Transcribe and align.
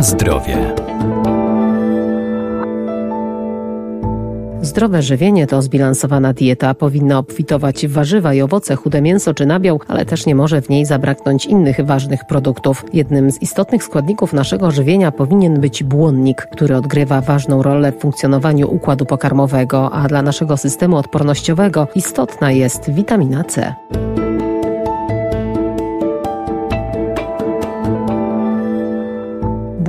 Zdrowie. 0.00 0.74
Zdrowe 4.62 5.02
żywienie 5.02 5.46
to 5.46 5.62
zbilansowana 5.62 6.32
dieta. 6.32 6.74
Powinna 6.74 7.18
obfitować 7.18 7.86
w 7.86 7.92
warzywa 7.92 8.34
i 8.34 8.42
owoce, 8.42 8.76
chude 8.76 9.02
mięso 9.02 9.34
czy 9.34 9.46
nabiał, 9.46 9.80
ale 9.88 10.06
też 10.06 10.26
nie 10.26 10.34
może 10.34 10.62
w 10.62 10.68
niej 10.68 10.84
zabraknąć 10.84 11.46
innych 11.46 11.86
ważnych 11.86 12.24
produktów. 12.24 12.84
Jednym 12.92 13.30
z 13.30 13.42
istotnych 13.42 13.84
składników 13.84 14.32
naszego 14.32 14.70
żywienia 14.70 15.12
powinien 15.12 15.60
być 15.60 15.84
błonnik, 15.84 16.46
który 16.52 16.76
odgrywa 16.76 17.20
ważną 17.20 17.62
rolę 17.62 17.92
w 17.92 17.98
funkcjonowaniu 17.98 18.74
układu 18.74 19.06
pokarmowego, 19.06 19.92
a 19.92 20.08
dla 20.08 20.22
naszego 20.22 20.56
systemu 20.56 20.96
odpornościowego 20.96 21.88
istotna 21.94 22.52
jest 22.52 22.90
witamina 22.90 23.44
C. 23.44 23.74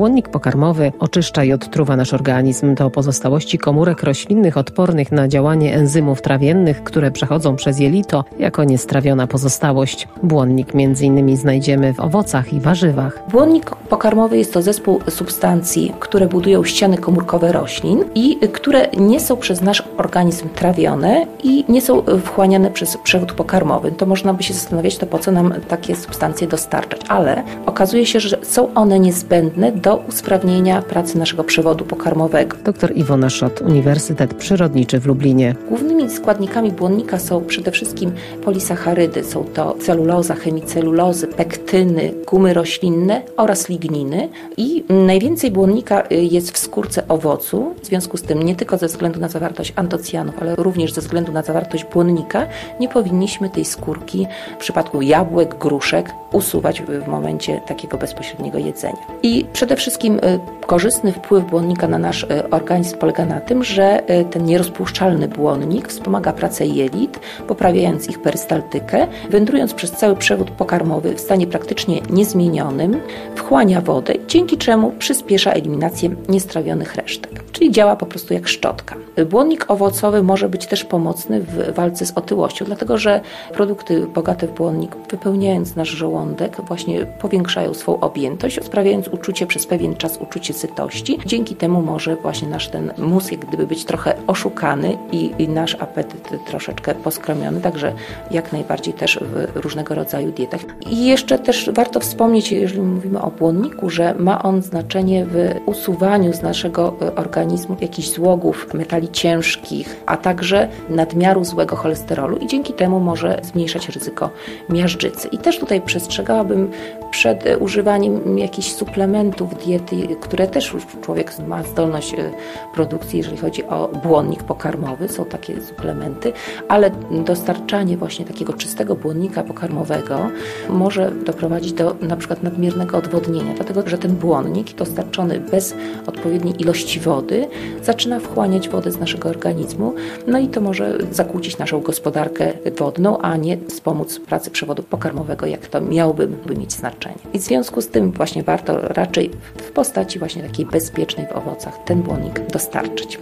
Błonnik 0.02 0.30
pokarmowy 0.30 0.92
oczyszcza 1.00 1.44
i 1.44 1.54
odtruwa 1.54 1.96
nasz 1.96 2.14
organizm 2.14 2.76
do 2.76 2.90
pozostałości 2.90 3.58
komórek 3.58 4.04
roślinnych 4.04 4.58
odpornych 4.58 5.12
na 5.12 5.28
działanie 5.28 5.76
enzymów 5.76 6.22
trawiennych, 6.22 6.84
które 6.84 7.12
przechodzą 7.12 7.56
przez 7.56 7.80
jelito 7.80 8.24
jako 8.40 8.64
niestrawiona 8.64 9.28
pozostałość. 9.28 10.08
Błonnik 10.24 10.68
m.in. 10.76 11.38
znajdziemy 11.38 11.94
w 11.94 12.00
owocach 12.00 12.54
i 12.54 12.60
warzywach. 12.60 13.24
Błonnik 13.32 13.76
pokarmowy 13.76 14.38
jest 14.38 14.54
to 14.54 14.62
zespół 14.62 15.00
substancji, 15.10 15.94
które 16.00 16.28
budują 16.28 16.64
ściany 16.64 16.98
komórkowe 16.98 17.52
roślin 17.52 18.04
i 18.16 18.38
które 18.54 18.88
nie 18.98 19.20
są 19.20 19.38
przez 19.38 19.62
nasz 19.62 19.84
organizm 19.98 20.50
trawione 20.50 21.26
i 21.44 21.66
nie 21.70 21.82
są 21.82 22.04
wchłaniane 22.26 22.72
przez 22.72 22.98
przewód 22.98 23.34
pokarmowy. 23.34 23.92
To 23.92 24.06
można 24.06 24.34
by 24.34 24.44
się 24.44 24.54
zastanawiać, 24.54 24.98
to 24.98 25.06
po 25.06 25.20
co 25.20 25.32
nam 25.32 25.54
takie 25.68 25.96
substancje 25.96 26.48
dostarczać, 26.48 27.02
ale 27.08 27.44
okazuje 27.66 28.06
się, 28.06 28.20
że 28.20 28.38
są 28.44 28.74
one 28.74 29.00
niezbędne 29.00 29.72
do 29.72 29.91
usprawnienia 29.96 30.82
pracy 30.82 31.18
naszego 31.18 31.44
przewodu 31.44 31.86
pokarmowego. 31.86 32.58
Dr 32.64 32.98
Iwona 32.98 33.30
Szot, 33.30 33.62
Uniwersytet 33.62 34.34
Przyrodniczy 34.34 35.00
w 35.00 35.06
Lublinie. 35.06 35.56
Głównymi 35.70 36.10
składnikami 36.10 36.72
błonnika 36.72 37.20
są 37.20 37.46
przede 37.46 37.72
wszystkim 37.72 38.12
polisacharydy. 38.44 39.24
Są 39.24 39.44
to 39.44 39.76
celuloza, 39.80 40.36
chemicelulozy, 40.36 41.28
pektyny, 41.28 42.14
gumy 42.28 42.54
roślinne 42.54 43.22
oraz 43.38 43.70
ligniny. 43.70 44.30
I 44.58 44.84
najwięcej 44.90 45.52
błonnika 45.52 46.04
y, 46.12 46.16
jest 46.16 46.52
w 46.52 46.58
skórce 46.58 47.08
owocu. 47.08 47.76
W 47.82 47.86
związku 47.86 48.18
z 48.18 48.22
tym 48.22 48.44
nie 48.44 48.56
tylko 48.56 48.78
ze 48.78 48.88
względu 48.88 49.20
na 49.20 49.28
zawartość 49.28 49.74
antocjanów, 49.76 50.36
ale 50.42 50.56
również 50.56 50.94
ze 50.94 51.02
względu 51.02 51.32
na 51.32 51.44
zawartość 51.44 51.86
błonnika 51.94 52.48
nie 52.80 52.90
powinniśmy 52.90 53.50
tej 53.50 53.66
skórki 53.66 54.28
w 54.56 54.58
przypadku 54.58 55.02
jabłek, 55.02 55.56
gruszek 55.58 56.12
usuwać 56.32 56.82
w 56.82 57.08
momencie 57.08 57.62
takiego 57.68 57.98
bezpośredniego 57.98 58.58
jedzenia. 58.58 58.98
I 59.24 59.46
przede 59.54 59.76
wszystkim 59.82 60.16
y, 60.18 60.40
korzystny 60.66 61.12
wpływ 61.12 61.46
błonnika 61.46 61.88
na 61.88 61.98
nasz 61.98 62.24
y, 62.24 62.50
organizm 62.50 62.98
polega 62.98 63.26
na 63.26 63.40
tym, 63.40 63.64
że 63.64 64.04
y, 64.22 64.26
ten 64.26 64.46
nierozpuszczalny 64.46 65.28
błonnik 65.28 65.88
wspomaga 65.88 66.34
pracę 66.34 66.66
jelit, 66.66 67.20
poprawiając 67.48 68.10
ich 68.10 68.22
perystaltykę, 68.22 69.08
wędrując 69.30 69.74
przez 69.74 69.92
cały 69.92 70.16
przewód 70.16 70.52
pokarmowy 70.52 71.16
w 71.16 71.20
stanie 71.20 71.48
praktycznie 71.48 72.02
niezmienionym, 72.10 73.02
wchłania 73.36 73.82
wodę, 73.82 74.14
dzięki 74.32 74.58
czemu 74.58 74.92
przyspiesza 75.00 75.52
eliminację 75.52 76.10
niestrawionych 76.30 76.96
resztek, 76.96 77.44
czyli 77.52 77.72
działa 77.72 77.96
po 77.96 78.06
prostu 78.06 78.34
jak 78.34 78.48
szczotka. 78.48 78.96
Błonnik 79.30 79.72
owocowy 79.72 80.24
może 80.24 80.50
być 80.50 80.68
też 80.68 80.84
pomocny 80.84 81.42
w 81.42 81.76
walce 81.76 82.06
z 82.06 82.12
otyłością, 82.12 82.66
dlatego 82.66 82.98
że 82.98 83.22
produkty 83.54 84.08
bogate 84.08 84.48
w 84.48 84.52
błonnik, 84.52 84.96
wypełniając 85.10 85.76
nasz 85.76 85.90
żołądek, 85.90 86.58
właśnie 86.68 87.06
powiększają 87.06 87.74
swą 87.74 88.00
objętość, 88.00 88.64
sprawiając 88.64 89.08
uczucie 89.08 89.48
przez 89.48 89.68
pewien 89.68 89.96
czas 89.96 90.18
uczucie 90.18 90.54
sytości. 90.54 91.20
Dzięki 91.26 91.56
temu 91.56 91.82
może 91.82 92.16
właśnie 92.16 92.48
nasz 92.48 92.68
ten 92.68 92.92
mózg 92.98 93.32
jak 93.32 93.46
gdyby 93.46 93.68
być 93.68 93.86
trochę 93.86 94.14
oszukany 94.28 94.98
i, 95.12 95.48
nasz 95.48 95.76
apetyt 95.76 96.46
troszeczkę 96.46 96.96
poskromiony, 96.96 97.62
także 97.62 97.94
jak 98.32 98.54
najbardziej 98.54 98.94
też 98.94 99.20
w 99.22 99.58
różnego 99.58 99.96
rodzaju 99.96 100.32
dietach. 100.32 100.62
I 100.90 101.06
jeszcze 101.06 101.40
też 101.40 101.70
warto 101.74 102.00
wspomnieć, 102.00 102.52
jeżeli 102.52 102.82
mówimy 102.82 103.22
o 103.22 103.32
błonniku, 103.32 103.90
że 103.90 104.16
ma 104.22 104.44
on 104.44 104.62
znaczenie 104.62 105.26
w 105.26 105.36
usuwaniu 105.66 106.34
z 106.34 106.42
naszego 106.42 106.96
organizmu 107.16 107.78
jakichś 107.82 108.10
złogów, 108.10 108.74
metali 108.74 109.10
ciężkich, 109.10 110.04
a 110.06 110.18
także 110.18 110.68
nadmiaru 110.90 111.44
złego 111.44 111.76
cholesterolu 111.76 112.38
i 112.38 112.48
dzięki 112.48 112.74
temu 112.74 113.00
może 113.00 113.40
zmniejszać 113.44 113.90
ryzyko 113.90 114.30
miażdżycy. 114.70 115.28
I 115.28 115.38
też 115.38 115.60
tutaj 115.60 115.82
przestrzegałabym 115.82 116.72
przed 117.12 117.44
używaniem 117.60 118.38
jakichś 118.40 118.72
suplementów 118.72 119.66
diety, 119.66 119.96
które 120.22 120.48
też 120.48 120.74
już 120.74 120.84
człowiek 121.02 121.32
ma 121.48 121.64
zdolność 121.64 122.14
e, 122.14 122.32
produkcji, 122.74 123.18
jeżeli 123.18 123.38
chodzi 123.38 123.64
o 123.64 123.88
błonnik 124.04 124.44
pokarmowy, 124.44 125.08
są 125.08 125.26
takie 125.26 125.62
suplementy, 125.62 126.34
ale 126.68 126.92
dostarczanie 127.26 127.98
właśnie 127.98 128.26
takiego 128.26 128.54
czystego 128.54 128.96
błonnika 128.96 129.44
pokarmowego 129.44 130.30
może 130.70 131.12
doprowadzić 131.12 131.74
do 131.74 131.96
na 132.02 132.16
przykład 132.16 132.44
nadmiernego 132.44 132.98
odwodnienia, 132.98 133.54
dlatego 133.56 133.84
że 133.88 133.98
ten 133.98 134.11
błonnik 134.12 134.74
dostarczony 134.74 135.40
bez 135.40 135.76
odpowiedniej 136.08 136.62
ilości 136.62 137.00
wody 137.00 137.48
zaczyna 137.84 138.20
wchłaniać 138.20 138.70
wodę 138.70 138.92
z 138.92 139.00
naszego 139.00 139.30
organizmu, 139.30 139.94
no 140.28 140.40
i 140.40 140.48
to 140.48 140.62
może 140.62 140.98
zakłócić 141.12 141.58
naszą 141.58 141.82
gospodarkę 141.82 142.54
wodną, 142.78 143.18
a 143.18 143.38
nie 143.38 143.58
wspomóc 143.68 144.20
pracy 144.20 144.52
przewodu 144.52 144.84
pokarmowego, 144.84 145.46
jak 145.46 145.68
to 145.68 145.82
miałoby 145.82 146.30
mieć 146.58 146.74
znaczenie. 146.74 147.16
I 147.34 147.40
w 147.40 147.42
związku 147.42 147.82
z 147.82 147.88
tym 147.88 148.12
właśnie 148.12 148.44
warto 148.44 148.82
raczej 148.82 149.32
w 149.58 149.72
postaci 149.72 150.20
właśnie 150.20 150.44
takiej 150.44 150.66
bezpiecznej 150.66 151.28
w 151.28 151.32
owocach 151.32 151.84
ten 151.86 152.02
błonnik 152.02 152.52
dostarczyć. 152.52 153.20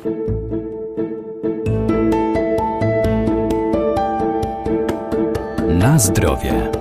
Na 5.67 5.99
zdrowie. 5.99 6.71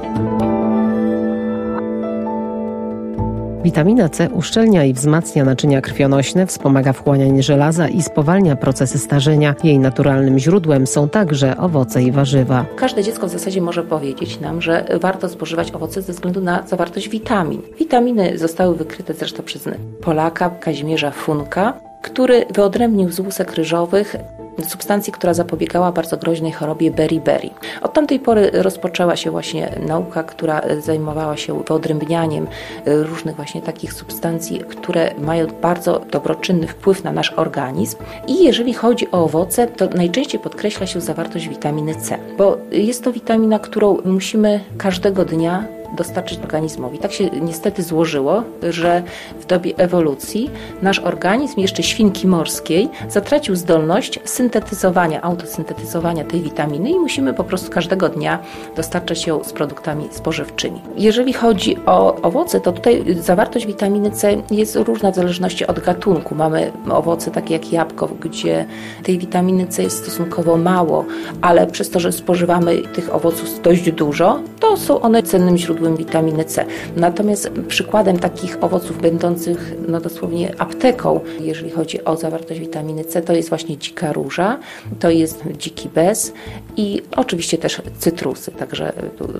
Witamina 3.65 4.09
C 4.09 4.31
uszczelnia 4.31 4.85
i 4.85 4.93
wzmacnia 4.93 5.45
naczynia 5.45 5.81
krwionośne, 5.81 6.47
wspomaga 6.47 6.93
wchłanianie 6.93 7.43
żelaza 7.43 7.89
i 7.89 8.03
spowalnia 8.03 8.57
procesy 8.57 8.99
starzenia. 8.99 9.55
Jej 9.65 9.79
naturalnym 9.79 10.39
źródłem 10.39 10.87
są 10.87 11.09
także 11.09 11.57
owoce 11.57 12.03
i 12.03 12.13
warzywa. 12.13 12.65
Każde 12.77 13.03
dziecko 13.03 13.27
w 13.27 13.31
zasadzie 13.31 13.61
może 13.61 13.83
powiedzieć 13.83 14.41
nam, 14.41 14.63
że 14.63 14.85
warto 15.01 15.29
spożywać 15.29 15.75
owoce 15.75 16.03
ze 16.03 16.13
względu 16.13 16.41
na 16.41 16.67
zawartość 16.67 17.09
witamin. 17.09 17.63
Witaminy 17.79 18.39
zostały 18.39 18.77
wykryte 18.77 19.15
zresztą 19.15 19.43
przez 19.43 19.69
Polaka 20.03 20.51
Kazimierza 20.51 21.11
Funka, 21.11 21.73
który 22.03 22.47
wyodrębnił 22.55 23.13
z 23.13 23.21
łusek 23.21 23.55
ryżowych 23.55 24.17
substancji, 24.65 25.13
która 25.13 25.35
zapobiegała 25.35 25.93
bardzo 25.93 26.17
groźnej 26.17 26.53
chorobie 26.53 26.91
beriberi. 26.91 27.51
Od 27.83 27.93
tamtej 27.93 28.21
pory 28.21 28.51
rozpoczęła 28.53 29.17
się 29.17 29.31
właśnie 29.31 29.73
nauka, 29.87 30.23
która 30.23 30.63
zajmowała 30.79 31.37
się 31.37 31.63
wyodrębnianiem 31.63 32.47
różnych 32.87 33.37
właśnie 33.37 33.63
takich 33.63 33.93
substancji, 33.93 34.61
które 34.61 35.11
mają 35.19 35.47
bardzo 35.63 36.01
dobroczynny 36.11 36.67
wpływ 36.67 37.05
na 37.05 37.13
nasz 37.13 37.33
organizm. 37.37 37.97
I 38.27 38.45
jeżeli 38.45 38.75
chodzi 38.75 39.11
o 39.11 39.25
owoce, 39.25 39.67
to 39.67 39.89
najczęściej 39.89 40.41
podkreśla 40.41 40.87
się 40.87 41.01
zawartość 41.01 41.49
witaminy 41.49 41.95
C, 41.95 42.19
bo 42.39 42.57
jest 42.71 43.05
to 43.05 43.13
witamina, 43.13 43.59
którą 43.59 43.97
musimy 44.05 44.61
każdego 44.79 45.25
dnia 45.25 45.78
dostarczyć 45.97 46.38
organizmowi. 46.38 46.99
Tak 46.99 47.12
się 47.12 47.25
niestety 47.25 47.82
złożyło, 47.82 48.43
że 48.71 49.03
w 49.41 49.47
dobie 49.47 49.72
ewolucji 49.76 50.50
nasz 50.82 50.99
organizm, 50.99 51.60
jeszcze 51.60 51.82
świnki 51.82 52.26
morskiej, 52.26 52.88
zatracił 53.09 53.56
zdolność 53.56 54.21
syntetyzowania, 54.25 55.22
autosyntetyzowania 55.22 56.25
tej 56.25 56.41
witaminy 56.41 56.91
i 56.91 56.98
musimy 56.98 57.34
po 57.34 57.44
prostu 57.44 57.71
każdego 57.71 58.09
dnia 58.09 58.38
dostarczać 58.77 59.27
ją 59.27 59.45
z 59.45 59.53
produktami 59.53 60.09
spożywczymi. 60.10 60.80
Jeżeli 60.97 61.33
chodzi 61.33 61.77
o 61.86 62.21
owoce, 62.22 62.60
to 62.60 62.72
tutaj 62.72 63.04
zawartość 63.21 63.66
witaminy 63.66 64.10
C 64.10 64.36
jest 64.51 64.77
różna 64.77 65.10
w 65.10 65.15
zależności 65.15 65.66
od 65.66 65.80
gatunku. 65.80 66.34
Mamy 66.34 66.72
owoce 66.91 67.30
takie 67.30 67.54
jak 67.54 67.72
jabłko, 67.72 68.09
gdzie 68.21 68.66
tej 69.03 69.18
witaminy 69.18 69.66
C 69.66 69.83
jest 69.83 70.03
stosunkowo 70.03 70.57
mało, 70.57 71.04
ale 71.41 71.66
przez 71.66 71.91
to, 71.91 72.01
że 72.01 72.13
spożywamy 72.13 72.78
tych 72.78 73.15
owoców 73.15 73.63
dość 73.63 73.92
dużo, 73.92 74.41
to 74.60 74.77
są 74.77 75.01
one 75.01 75.22
cennym 75.22 75.57
źródłem 75.57 75.78
źródłem 75.78 75.97
witaminy 75.97 76.45
C. 76.45 76.65
Natomiast 76.97 77.51
przykładem 77.69 78.19
takich 78.19 78.65
owoców 78.65 79.01
będących 79.01 79.75
no 79.89 80.01
dosłownie 80.01 80.54
apteką, 80.59 81.21
jeżeli 81.41 81.71
chodzi 81.71 82.04
o 82.04 82.16
zawartość 82.16 82.60
witaminy 82.60 83.04
C, 83.04 83.22
to 83.22 83.33
jest 83.33 83.48
właśnie 83.48 83.78
dzika 83.78 84.13
róża, 84.13 84.59
to 85.01 85.10
jest 85.10 85.42
dziki 85.59 85.89
bez 85.89 86.33
i 86.77 87.03
oczywiście 87.16 87.59
też 87.59 87.83
cytrusy, 87.98 88.53
także, 88.53 88.92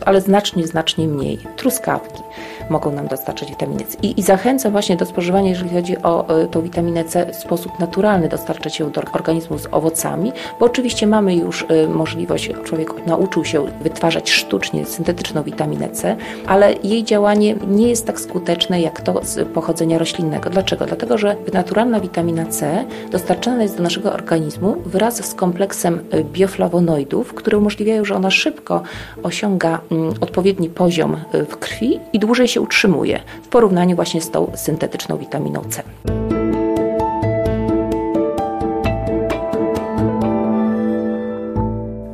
ale 0.05 0.21
znacznie, 0.21 0.67
znacznie 0.67 1.09
mniej. 1.09 1.39
Truskawki 1.57 2.23
mogą 2.71 2.93
nam 2.93 3.07
dostarczać 3.07 3.51
witaminy 3.51 3.85
C. 3.85 3.99
I, 4.03 4.21
I 4.21 4.23
zachęcam 4.23 4.73
właśnie 4.73 4.97
do 4.97 5.07
spożywania, 5.07 5.49
jeżeli 5.49 5.71
chodzi 5.71 5.97
o 6.03 6.29
e, 6.29 6.47
tą 6.47 6.63
witaminę 6.63 7.05
C 7.05 7.27
w 7.33 7.37
sposób 7.37 7.79
naturalny, 7.79 8.29
dostarczać 8.29 8.79
ją 8.79 8.91
do 8.91 9.01
organizmu 9.13 9.59
z 9.59 9.67
owocami, 9.71 10.33
bo 10.61 10.67
oczywiście 10.67 11.07
mamy 11.07 11.35
już 11.35 11.67
e, 11.69 11.89
możliwość, 11.89 12.51
człowiek 12.65 13.07
nauczył 13.07 13.45
się 13.45 13.67
wytwarzać 13.83 14.31
sztucznie 14.31 14.87
syntetyczną 14.87 15.43
witaminę 15.43 15.89
C, 15.89 16.17
ale 16.47 16.75
jej 16.83 17.05
działanie 17.05 17.55
nie 17.69 17.89
jest 17.89 18.07
tak 18.07 18.21
skuteczne 18.21 18.81
jak 18.81 19.01
to 19.01 19.21
z 19.25 19.49
pochodzenia 19.49 19.99
roślinnego. 19.99 20.51
Dlaczego? 20.51 20.87
Dlatego, 20.87 21.19
że 21.19 21.37
naturalna 21.53 22.01
witamina 22.01 22.47
C 22.47 22.85
dostarczana 23.11 23.63
jest 23.63 23.77
do 23.77 23.83
naszego 23.83 24.13
organizmu 24.13 24.77
wraz 24.87 25.25
z 25.25 25.35
kompleksem 25.35 26.01
bioflawonoidów, 26.33 27.35
które 27.35 27.59
umożliwiają, 27.59 28.05
że 28.05 28.15
ona 28.15 28.31
szybko 28.31 28.83
osiąga 29.23 29.81
mm, 29.91 30.15
odpowiedni 30.21 30.69
poziom 30.69 31.17
w 31.49 31.57
krwi 31.57 32.01
i 32.13 32.19
dłużej 32.19 32.49
się 32.49 32.61
utrzymuje 32.61 33.21
w 33.43 33.49
porównaniu 33.49 33.97
właśnie 33.97 34.21
z 34.21 34.31
tą 34.31 34.53
syntetyczną 34.55 35.17
witaminą 35.17 35.61
C. 35.71 35.83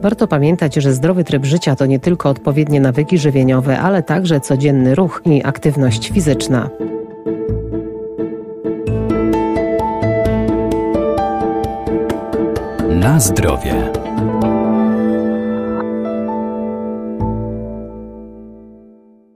Warto 0.05 0.27
pamiętać, 0.29 0.75
że 0.75 0.93
zdrowy 0.93 1.25
tryb 1.25 1.45
życia 1.45 1.77
to 1.77 1.87
nie 1.87 1.99
tylko 1.99 2.29
odpowiednie 2.29 2.81
nawyki 2.81 3.19
żywieniowe, 3.19 3.79
ale 3.79 4.03
także 4.03 4.41
codzienny 4.41 4.95
ruch 4.95 5.23
i 5.25 5.45
aktywność 5.45 6.11
fizyczna. 6.11 6.71
Na 12.91 13.21
zdrowie. 13.21 14.04